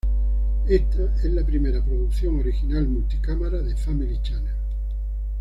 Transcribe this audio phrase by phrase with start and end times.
[0.67, 4.55] Esta es la primera producción original multi-cámara de Family Channel.